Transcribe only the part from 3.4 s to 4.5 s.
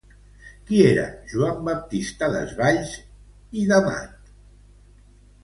i d'Amat?